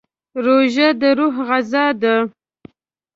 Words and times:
روژه 0.45 0.87
د 0.99 1.03
روح 1.17 1.35
غذا 1.49 1.85
ده. 2.01 2.15